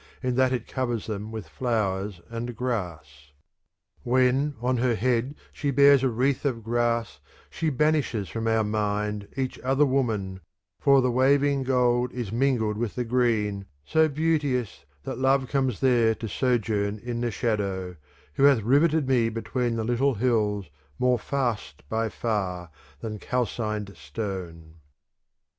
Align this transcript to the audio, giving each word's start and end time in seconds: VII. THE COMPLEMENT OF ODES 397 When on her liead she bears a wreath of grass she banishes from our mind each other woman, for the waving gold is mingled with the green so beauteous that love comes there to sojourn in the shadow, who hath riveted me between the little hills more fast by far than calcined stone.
VII. 0.23 0.31
THE 0.31 0.59
COMPLEMENT 0.67 0.71
OF 0.79 0.89
ODES 0.89 1.05
397 2.25 3.33
When 4.01 4.55
on 4.59 4.77
her 4.77 4.95
liead 4.95 5.35
she 5.53 5.69
bears 5.69 6.01
a 6.01 6.09
wreath 6.09 6.43
of 6.43 6.63
grass 6.63 7.19
she 7.51 7.69
banishes 7.69 8.27
from 8.27 8.47
our 8.47 8.63
mind 8.63 9.27
each 9.37 9.59
other 9.59 9.85
woman, 9.85 10.39
for 10.79 11.03
the 11.03 11.11
waving 11.11 11.61
gold 11.61 12.11
is 12.13 12.31
mingled 12.31 12.77
with 12.79 12.95
the 12.95 13.03
green 13.03 13.67
so 13.85 14.09
beauteous 14.09 14.85
that 15.03 15.19
love 15.19 15.47
comes 15.47 15.81
there 15.81 16.15
to 16.15 16.27
sojourn 16.27 16.97
in 16.97 17.21
the 17.21 17.29
shadow, 17.29 17.95
who 18.33 18.45
hath 18.45 18.63
riveted 18.63 19.07
me 19.07 19.29
between 19.29 19.75
the 19.75 19.83
little 19.83 20.15
hills 20.15 20.71
more 20.97 21.19
fast 21.19 21.87
by 21.89 22.09
far 22.09 22.71
than 23.01 23.19
calcined 23.19 23.95
stone. 23.95 24.77